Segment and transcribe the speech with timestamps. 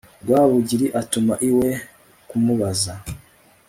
[0.23, 1.69] rwabugili atuma iwe
[2.29, 2.93] kumubaza